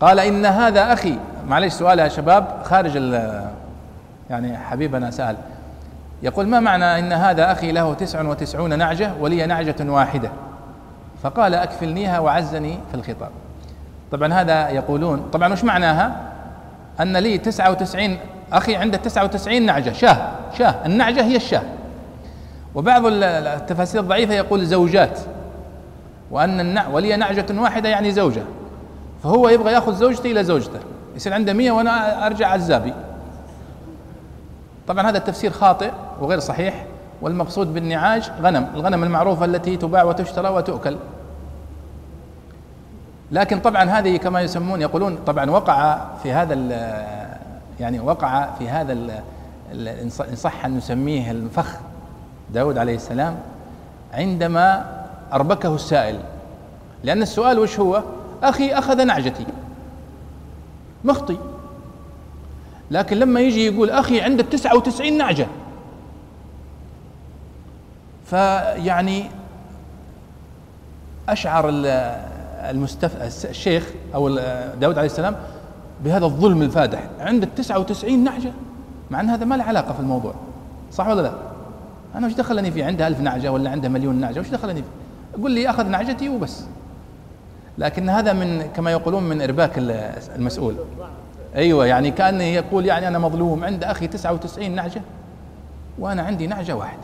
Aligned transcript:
قال 0.00 0.20
إن 0.20 0.46
هذا 0.46 0.92
أخي. 0.92 1.18
معلش 1.48 1.74
سؤال 1.74 1.98
يا 1.98 2.08
شباب 2.08 2.62
خارج 2.64 2.96
يعني 4.30 4.58
حبيبنا 4.58 5.10
سأل. 5.10 5.36
يقول 6.22 6.46
ما 6.46 6.60
معنى 6.60 6.98
إن 6.98 7.12
هذا 7.12 7.52
أخي 7.52 7.72
له 7.72 7.94
تسع 7.94 8.22
وتسعون 8.22 8.78
نعجة 8.78 9.12
ولي 9.20 9.46
نعجة 9.46 9.76
واحدة؟ 9.80 10.30
فقال 11.22 11.54
أكفلنيها 11.54 12.18
وعزني 12.18 12.78
في 12.90 12.94
الخطاب. 12.94 13.30
طبعا 14.12 14.32
هذا 14.32 14.68
يقولون 14.68 15.28
طبعا 15.32 15.52
وش 15.52 15.64
معناها؟ 15.64 16.16
أن 17.00 17.16
لي 17.16 17.38
تسعة 17.38 17.70
وتسعين 17.70 18.18
أخي 18.52 18.76
عنده 18.76 18.98
تسعة 18.98 19.24
وتسعين 19.24 19.66
نعجة. 19.66 19.92
شاه 19.92 20.28
شاه 20.58 20.74
النعجة 20.86 21.22
هي 21.22 21.36
الشاه. 21.36 21.62
وبعض 22.74 23.02
التفاسير 23.06 24.00
الضعيفة 24.00 24.34
يقول 24.34 24.66
زوجات. 24.66 25.18
وأن 26.30 26.82
ولي 26.92 27.16
نعجة 27.16 27.46
واحدة 27.60 27.88
يعني 27.88 28.10
زوجة. 28.12 28.42
فهو 29.22 29.48
يبغى 29.48 29.72
ياخذ 29.72 29.94
زوجتي 29.94 30.32
إلى 30.32 30.44
زوجته. 30.44 30.80
يصير 31.16 31.34
عنده 31.34 31.52
مية 31.52 31.72
وأنا 31.72 32.26
أرجع 32.26 32.48
عزابي. 32.48 32.94
طبعا 34.88 35.08
هذا 35.08 35.18
التفسير 35.18 35.50
خاطئ 35.50 35.90
وغير 36.20 36.38
صحيح 36.38 36.86
والمقصود 37.22 37.74
بالنعاج 37.74 38.30
غنم 38.42 38.66
الغنم 38.74 39.04
المعروفة 39.04 39.44
التي 39.44 39.76
تباع 39.76 40.02
وتشترى 40.04 40.48
وتؤكل. 40.48 40.96
لكن 43.32 43.60
طبعا 43.60 43.84
هذه 43.84 44.16
كما 44.16 44.40
يسمون 44.40 44.80
يقولون 44.80 45.18
طبعا 45.26 45.50
وقع 45.50 45.98
في 46.22 46.32
هذا 46.32 46.54
يعني 47.80 48.00
وقع 48.00 48.48
في 48.58 48.68
هذا 48.68 48.92
إن 49.72 50.10
صح 50.34 50.64
أن 50.64 50.76
نسميه 50.76 51.30
الفخ 51.30 51.76
داود 52.50 52.78
عليه 52.78 52.94
السلام 52.94 53.36
عندما 54.14 54.84
أربكه 55.32 55.74
السائل. 55.74 56.18
لأن 57.04 57.22
السؤال 57.22 57.58
وش 57.58 57.80
هو؟ 57.80 58.02
أخي 58.42 58.72
أخذ 58.72 59.04
نعجتي. 59.04 59.46
مخطي. 61.04 61.36
لكن 62.90 63.16
لما 63.16 63.40
يجي 63.40 63.66
يقول 63.66 63.90
أخي 63.90 64.26
تسعة 64.50 64.76
وتسعين 64.76 65.18
نعجة. 65.18 65.46
فيعني 68.24 69.30
أشعر 71.28 71.70
المستف... 72.70 73.44
الشيخ 73.44 73.90
أو 74.14 74.28
داود 74.80 74.98
عليه 74.98 75.06
السلام 75.06 75.36
بهذا 76.04 76.24
الظلم 76.24 76.62
الفادح. 76.62 77.08
تسعة 77.54 77.78
وتسعين 77.78 78.24
نعجة؟ 78.24 78.52
مع 79.10 79.20
أن 79.20 79.30
هذا 79.30 79.44
ما 79.44 79.54
له 79.54 79.64
علاقة 79.64 79.92
في 79.92 80.00
الموضوع. 80.00 80.34
صح 80.92 81.08
ولا 81.08 81.22
لا؟ 81.22 81.32
أنا 82.14 82.26
وش 82.26 82.32
دخلني 82.32 82.70
فيه 82.70 82.84
عنده 82.84 83.06
ألف 83.06 83.20
نعجة 83.20 83.52
ولا 83.52 83.70
عنده 83.70 83.88
مليون 83.88 84.14
نعجة؟ 84.14 84.40
وش 84.40 84.48
دخلني 84.48 84.82
فيه 84.82 85.42
قل 85.42 85.50
لي 85.50 85.70
أخذ 85.70 85.86
نعجتي 85.86 86.28
وبس. 86.28 86.64
لكن 87.78 88.08
هذا 88.08 88.32
من 88.32 88.62
كما 88.76 88.90
يقولون 88.90 89.22
من 89.22 89.42
إرباك 89.42 89.72
المسؤول. 90.36 90.76
أيوة 91.56 91.86
يعني 91.86 92.10
كأنه 92.10 92.44
يقول 92.44 92.86
يعني 92.86 93.08
أنا 93.08 93.18
مظلوم 93.18 93.64
عند 93.64 93.84
أخي 93.84 94.06
تسعة 94.06 94.32
وتسعين 94.32 94.74
نعجة 94.74 95.02
وأنا 95.98 96.22
عندي 96.22 96.46
نعجة 96.46 96.76
واحدة. 96.76 97.02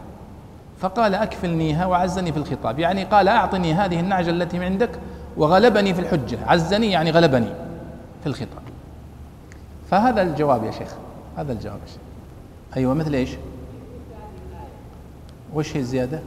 فقال 0.78 1.14
أكفلنيها 1.14 1.86
وعزني 1.86 2.32
في 2.32 2.38
الخطاب. 2.38 2.78
يعني 2.78 3.04
قال 3.04 3.28
أعطني 3.28 3.74
هذه 3.74 4.00
النعجة 4.00 4.30
التي 4.30 4.64
عندك 4.64 4.90
وغلبني 5.36 5.94
في 5.94 6.00
الحجة. 6.00 6.38
عزني 6.46 6.90
يعني 6.90 7.10
غلبني 7.10 7.48
في 8.22 8.26
الخطاب. 8.26 8.62
فهذا 9.90 10.22
الجواب 10.22 10.64
يا 10.64 10.70
شيخ 10.70 10.94
هذا 11.36 11.52
الجواب 11.52 11.78
يا 11.82 11.86
شيخ. 11.86 12.00
أيوة 12.76 12.94
مثل 12.94 13.14
إيش؟ 13.14 13.30
وش 15.54 15.76
هي 15.76 15.80
الزيادة؟ 15.80 16.20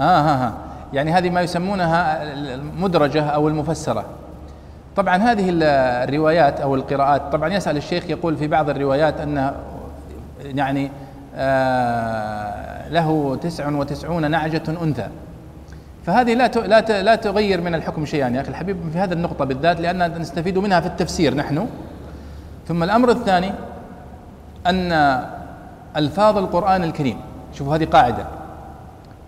آه 0.00 0.20
ها 0.20 0.46
ها. 0.46 0.71
يعني 0.92 1.12
هذه 1.12 1.30
ما 1.30 1.40
يسمونها 1.40 2.22
المدرجة 2.32 3.22
أو 3.26 3.48
المفسرة. 3.48 4.04
طبعا 4.96 5.16
هذه 5.16 5.48
الروايات 6.04 6.60
أو 6.60 6.74
القراءات 6.74 7.22
طبعا 7.32 7.48
يسأل 7.48 7.76
الشيخ 7.76 8.10
يقول 8.10 8.36
في 8.36 8.48
بعض 8.48 8.70
الروايات 8.70 9.20
أن 9.20 9.54
يعني 10.44 10.90
آه 11.36 12.88
له 12.88 13.38
تسع 13.42 13.68
وتسعون 13.68 14.30
نعجة 14.30 14.62
أنثى. 14.82 15.08
فهذه 16.06 16.34
لا 16.34 16.46
لا 16.46 17.02
لا 17.02 17.14
تغير 17.14 17.60
من 17.60 17.74
الحكم 17.74 18.06
شيئا 18.06 18.28
يا 18.28 18.40
أخي 18.40 18.48
الحبيب 18.48 18.76
في 18.92 18.98
هذه 18.98 19.12
النقطة 19.12 19.44
بالذات 19.44 19.80
لأن 19.80 20.20
نستفيد 20.20 20.58
منها 20.58 20.80
في 20.80 20.86
التفسير 20.86 21.34
نحن. 21.34 21.66
ثم 22.68 22.82
الأمر 22.82 23.10
الثاني 23.10 23.52
أن 24.66 24.92
ألفاظ 25.96 26.38
القرآن 26.38 26.84
الكريم 26.84 27.16
شوفوا 27.52 27.76
هذه 27.76 27.84
قاعدة. 27.84 28.26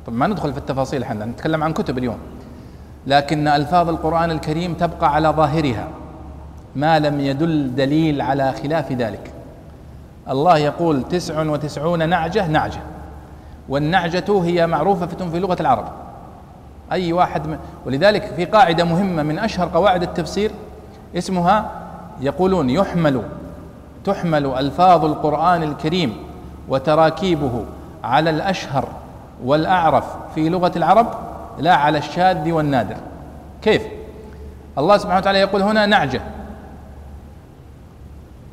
طبعا 0.07 0.19
ما 0.19 0.27
ندخل 0.27 0.53
في 0.53 0.59
التفاصيل 0.59 1.03
إحنا 1.03 1.25
نتكلم 1.25 1.65
عن 1.65 1.73
كتب 1.73 1.99
اليوم. 1.99 2.19
لكن 3.07 3.49
ألفاظ 3.49 3.89
القرآن 3.89 4.31
الكريم 4.31 4.75
تبقى 4.75 5.15
على 5.15 5.29
ظاهرها 5.29 5.89
ما 6.77 6.99
لم 6.99 7.21
يدل 7.21 7.75
دليل 7.75 8.21
على 8.21 8.53
خلاف 8.53 8.93
ذلك. 8.93 9.31
الله 10.29 10.59
يقول 10.59 11.03
تسع 11.03 11.43
وتسعون 11.43 12.09
نعجة 12.09 12.47
نعجة. 12.47 12.81
والنعجة 13.69 14.43
هي 14.45 14.67
معروفة 14.67 15.07
في 15.07 15.41
لغة 15.41 15.57
العرب. 15.61 15.85
أي 16.93 17.13
واحد 17.13 17.47
من 17.47 17.59
ولذلك 17.87 18.25
في 18.37 18.45
قاعدة 18.45 18.85
مهمة 18.85 19.23
من 19.23 19.39
أشهر 19.39 19.69
قواعد 19.69 20.03
التفسير 20.03 20.51
اسمها 21.17 21.71
يقولون 22.21 22.71
يحمل 22.71 23.23
تحمل 24.05 24.47
ألفاظ 24.47 25.05
القرآن 25.05 25.63
الكريم 25.63 26.17
وتراكيبه 26.69 27.65
على 28.05 28.31
الأشهر. 28.31 28.89
والأعرف 29.45 30.05
في 30.35 30.49
لغة 30.49 30.73
العرب 30.77 31.07
لا 31.59 31.75
على 31.75 31.99
الشاذ 31.99 32.51
والنادر. 32.51 32.97
كيف؟ 33.63 33.83
الله 34.79 34.97
سبحانه 34.97 35.19
وتعالى 35.19 35.39
يقول 35.39 35.63
هنا 35.63 35.87
نعجة. 35.87 36.21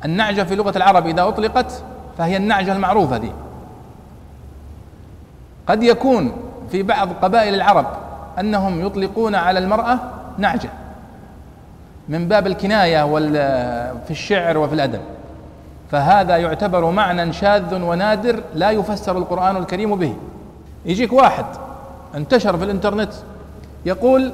النعجة 0.04 0.42
في 0.42 0.54
لغة 0.54 0.76
العرب 0.76 1.06
إذا 1.06 1.28
أطلقت 1.28 1.82
فهي 2.18 2.36
النعجة 2.36 2.72
المعروفة 2.72 3.18
دي. 3.18 3.30
قد 5.66 5.82
يكون 5.82 6.32
في 6.70 6.82
بعض 6.82 7.08
قبائل 7.22 7.54
العرب 7.54 7.86
أنهم 8.40 8.86
يطلقون 8.86 9.34
على 9.34 9.58
المرأة 9.58 9.98
نعجة 10.38 10.70
من 12.08 12.28
باب 12.28 12.46
الكناية 12.46 13.04
في 14.04 14.10
الشعر 14.10 14.58
وفي 14.58 14.74
الأدب. 14.74 15.00
فهذا 15.90 16.36
يعتبر 16.36 16.90
معنى 16.90 17.32
شاذ 17.32 17.82
ونادر 17.82 18.42
لا 18.54 18.70
يفسر 18.70 19.18
القرآن 19.18 19.56
الكريم 19.56 19.96
به. 19.96 20.16
يجيك 20.84 21.12
واحد 21.12 21.44
انتشر 22.14 22.58
في 22.58 22.64
الانترنت 22.64 23.12
يقول 23.86 24.32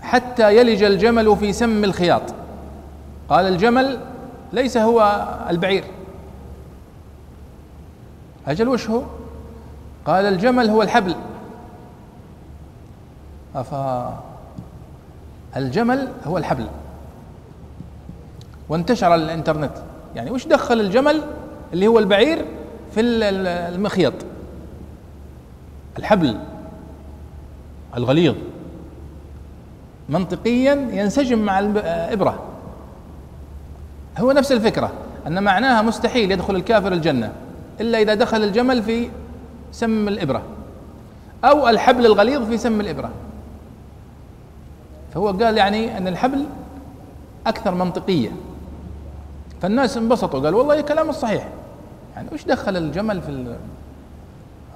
حتى 0.00 0.56
يلج 0.56 0.82
الجمل 0.82 1.36
في 1.36 1.52
سم 1.52 1.84
الخياط. 1.84 2.22
قال 3.28 3.46
الجمل 3.46 3.98
ليس 4.52 4.76
هو 4.76 5.28
البعير. 5.50 5.84
أجل 8.46 8.68
وش 8.68 8.90
هو؟ 8.90 9.02
قال 10.06 10.24
الجمل 10.26 10.70
هو 10.70 10.82
الحبل. 10.82 11.14
أفا 13.54 14.22
الجمل 15.56 16.08
هو 16.26 16.38
الحبل. 16.38 16.66
وانتشر 18.68 19.12
على 19.12 19.24
الانترنت. 19.24 19.72
يعني 20.16 20.30
وش 20.30 20.46
دخل 20.46 20.80
الجمل 20.80 21.22
اللي 21.72 21.86
هو 21.86 21.98
البعير 21.98 22.44
في 22.94 23.00
المخيط. 23.00 24.12
الحبل 25.98 26.38
الغليظ. 27.96 28.34
منطقيا 30.08 30.88
ينسجم 30.92 31.38
مع 31.38 31.58
الإبرة 31.58 32.42
هو 34.18 34.32
نفس 34.32 34.52
الفكرة 34.52 34.92
أن 35.26 35.42
معناها 35.42 35.82
مستحيل 35.82 36.32
يدخل 36.32 36.56
الكافر 36.56 36.92
الجنة 36.92 37.32
إلا 37.80 37.98
إذا 37.98 38.14
دخل 38.14 38.44
الجمل 38.44 38.82
في 38.82 39.08
سم 39.72 40.08
الإبرة 40.08 40.42
أو 41.44 41.68
الحبل 41.68 42.06
الغليظ 42.06 42.48
في 42.48 42.58
سم 42.58 42.80
الإبرة. 42.80 43.10
فهو 45.14 45.28
قال 45.28 45.56
يعني 45.56 45.98
أن 45.98 46.08
الحبل 46.08 46.44
أكثر 47.46 47.74
منطقية. 47.74 48.30
فالناس 49.62 49.96
انبسطوا 49.96 50.40
قالوا 50.40 50.58
والله 50.58 50.80
كلام 50.80 51.10
الصحيح 51.10 51.48
يعني 52.16 52.28
وش 52.32 52.44
دخل 52.44 52.76
الجمل 52.76 53.22
في 53.22 53.56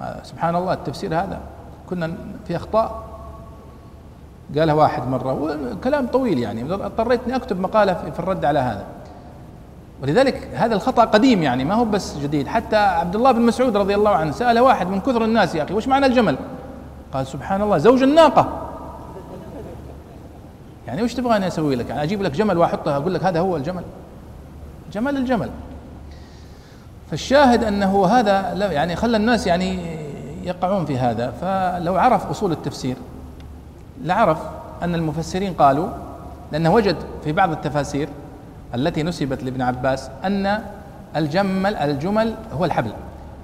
آه، 0.01 0.23
سبحان 0.23 0.55
الله 0.55 0.73
التفسير 0.73 1.15
هذا. 1.15 1.39
كنا 1.89 2.13
في 2.47 2.55
أخطاء. 2.55 3.03
قالها 4.57 4.73
واحد 4.73 5.07
مرة 5.07 5.57
كلام 5.83 6.07
طويل 6.07 6.39
يعني. 6.39 6.73
اضطريت 6.73 7.19
إني 7.25 7.35
أكتب 7.35 7.59
مقالة 7.59 7.93
في 7.93 8.19
الرد 8.19 8.45
على 8.45 8.59
هذا. 8.59 8.85
ولذلك 10.03 10.49
هذا 10.53 10.75
الخطأ 10.75 11.05
قديم 11.05 11.43
يعني 11.43 11.65
ما 11.65 11.73
هو 11.75 11.85
بس 11.85 12.17
جديد. 12.17 12.47
حتى 12.47 12.75
عبد 12.75 13.15
الله 13.15 13.31
بن 13.31 13.41
مسعود 13.41 13.77
رضي 13.77 13.95
الله 13.95 14.11
عنه 14.11 14.31
سأل 14.31 14.59
واحد 14.59 14.87
من 14.87 15.01
كثر 15.01 15.23
الناس 15.23 15.55
يا 15.55 15.63
أخي 15.63 15.73
وش 15.73 15.87
معنى 15.87 16.05
الجمل؟ 16.05 16.37
قال 17.13 17.27
سبحان 17.27 17.61
الله 17.61 17.77
زوج 17.77 18.03
الناقة. 18.03 18.61
يعني 20.87 21.03
وش 21.03 21.13
تبغاني 21.13 21.47
أسوي 21.47 21.75
لك؟ 21.75 21.89
يعني 21.89 22.03
أجيب 22.03 22.21
لك 22.21 22.31
جمل 22.31 22.57
واحطه 22.57 22.97
أقول 22.97 23.13
لك 23.13 23.23
هذا 23.23 23.39
هو 23.39 23.57
الجمل. 23.57 23.83
جمل 24.93 25.17
الجمل. 25.17 25.49
فالشاهد 27.11 27.63
أنه 27.63 28.05
هذا 28.05 28.53
يعني 28.71 28.95
خلى 28.95 29.17
الناس 29.17 29.47
يعني 29.47 29.79
يقعون 30.43 30.85
في 30.85 30.97
هذا. 30.97 31.31
فلو 31.41 31.95
عرف 31.95 32.29
أصول 32.29 32.51
التفسير 32.51 32.95
لعرف 34.03 34.37
أن 34.83 34.95
المفسرين 34.95 35.53
قالوا 35.53 35.87
لأنه 36.51 36.73
وجد 36.73 36.95
في 37.23 37.31
بعض 37.31 37.51
التفاسير 37.51 38.09
التي 38.75 39.03
نسبت 39.03 39.43
لابن 39.43 39.61
عباس 39.61 40.09
أن 40.23 40.59
الجمل 41.15 41.75
الجمل 41.75 42.33
هو 42.53 42.65
الحبل. 42.65 42.91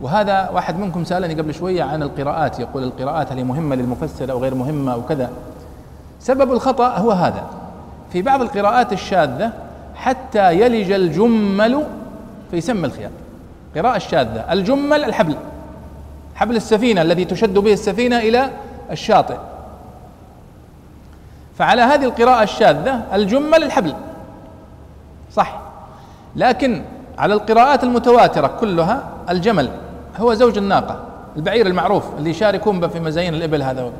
وهذا 0.01 0.49
واحد 0.49 0.79
منكم 0.79 1.03
سألني 1.03 1.33
قبل 1.33 1.53
شوية 1.53 1.83
عن 1.83 2.03
القراءات 2.03 2.59
يقول 2.59 2.83
القراءات 2.83 3.31
هل 3.31 3.37
هي 3.37 3.43
مهمة 3.43 3.75
للمفسر 3.75 4.31
أو 4.31 4.39
غير 4.39 4.55
مهمة 4.55 4.93
أو 4.93 5.01
كذا. 5.01 5.29
سبب 6.19 6.51
الخطأ 6.51 6.97
هو 6.97 7.11
هذا. 7.11 7.43
في 8.11 8.21
بعض 8.21 8.41
القراءات 8.41 8.93
الشاذة 8.93 9.51
حتى 9.95 10.59
يلج 10.59 10.91
الجمل 10.91 11.83
في 12.51 12.61
سم 12.61 12.85
الخياط 12.85 13.11
قراءة 13.75 13.95
الشاذة. 13.95 14.53
الجمل 14.53 15.03
الحبل. 15.03 15.35
حبل 16.35 16.55
السفينة 16.55 17.01
الذي 17.01 17.25
تشد 17.25 17.53
به 17.53 17.73
السفينة 17.73 18.17
إلى 18.17 18.49
الشاطئ. 18.91 19.37
فعلى 21.57 21.81
هذه 21.81 22.05
القراءة 22.05 22.43
الشاذة 22.43 23.01
الجمل 23.13 23.63
الحبل. 23.63 23.93
صح. 25.33 25.59
لكن 26.35 26.83
على 27.17 27.33
القراءات 27.33 27.83
المتواترة 27.83 28.47
كلها 28.47 29.03
الجمل 29.29 29.69
هو 30.19 30.33
زوج 30.33 30.57
الناقة. 30.57 30.99
البعير 31.35 31.67
المعروف 31.67 32.03
اللي 32.17 32.29
يشاركون 32.29 32.87
في 32.87 32.99
مزايين 32.99 33.33
الإبل 33.33 33.63
هذا 33.63 33.91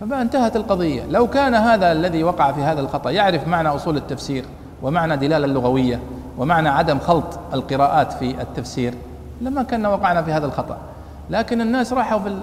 فما 0.00 0.22
انتهت 0.22 0.56
القضية. 0.56 1.02
لو 1.10 1.26
كان 1.26 1.54
هذا 1.54 1.92
الذي 1.92 2.24
وقع 2.24 2.52
في 2.52 2.60
هذا 2.60 2.80
الخطأ 2.80 3.10
يعرف 3.10 3.48
معنى 3.48 3.68
أصول 3.68 3.96
التفسير 3.96 4.44
ومعنى 4.82 5.16
دلالة 5.16 5.44
اللغوية 5.44 6.00
ومعنى 6.38 6.68
عدم 6.68 6.98
خلط 6.98 7.38
القراءات 7.54 8.12
في 8.12 8.42
التفسير 8.42 8.94
لما 9.40 9.62
كنا 9.62 9.88
وقعنا 9.88 10.22
في 10.22 10.32
هذا 10.32 10.46
الخطأ. 10.46 10.78
لكن 11.30 11.60
الناس 11.60 11.92
راحوا 11.92 12.18
في 12.18 12.38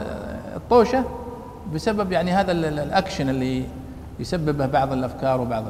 الطوشة 0.55 1.03
بسبب 1.73 2.11
يعني 2.11 2.31
هذا 2.31 2.51
الأكشن 2.51 3.29
اللي 3.29 3.65
يسببه 4.19 4.65
بعض 4.65 4.93
الأفكار 4.93 5.41
وبعض 5.41 5.63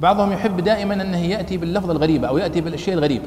بعضهم 0.00 0.32
يحب 0.32 0.60
دائما 0.60 0.94
أنه 0.94 1.18
يأتي 1.18 1.56
باللفظ 1.56 1.90
الغريب 1.90 2.24
أو 2.24 2.38
يأتي 2.38 2.60
بالشيء 2.60 2.94
الغريب. 2.94 3.22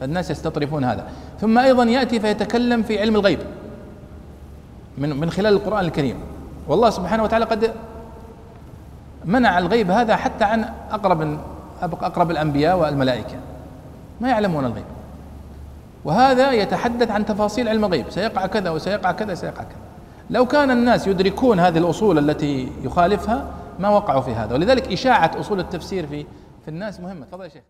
فالناس 0.00 0.30
يستطرفون 0.30 0.84
هذا. 0.84 1.04
ثم 1.40 1.58
أيضا 1.58 1.84
يأتي 1.84 2.20
فيتكلم 2.20 2.82
في 2.82 3.00
علم 3.00 3.16
الغيب 3.16 3.38
من 4.98 5.20
من 5.20 5.30
خلال 5.30 5.52
القرآن 5.52 5.84
الكريم. 5.84 6.16
والله 6.68 6.90
سبحانه 6.90 7.22
وتعالى 7.22 7.44
قد 7.44 7.70
منع 9.24 9.58
الغيب 9.58 9.90
هذا 9.90 10.16
حتى 10.16 10.44
عن 10.44 10.64
أقرب 10.90 11.38
أقرب 11.82 12.30
الأنبياء 12.30 12.78
والملائكة. 12.78 13.36
ما 14.20 14.28
يعلمون 14.28 14.64
الغيب. 14.64 14.84
وهذا 16.04 16.52
يتحدث 16.52 17.10
عن 17.10 17.26
تفاصيل 17.26 17.68
علم 17.68 17.84
الغيب. 17.84 18.10
سيقع 18.10 18.46
كذا 18.46 18.70
وسيقع 18.70 19.12
كذا 19.12 19.34
سيقع 19.34 19.62
كذا. 19.62 19.78
لو 20.30 20.46
كان 20.46 20.70
الناس 20.70 21.06
يدركون 21.06 21.60
هذه 21.60 21.78
الأصول 21.78 22.18
التي 22.18 22.72
يخالفها 22.82 23.46
ما 23.78 23.88
وقعوا 23.88 24.20
في 24.20 24.34
هذا. 24.34 24.54
ولذلك 24.54 24.92
إشاعة 24.92 25.30
أصول 25.40 25.60
التفسير 25.60 26.06
في 26.06 26.26
في 26.64 26.68
الناس 26.68 27.00
مهمة. 27.00 27.26
تفضل 27.26 27.44
يا 27.44 27.48
شيخ. 27.48 27.62